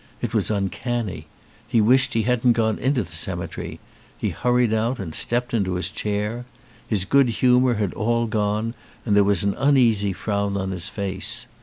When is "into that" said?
2.79-3.13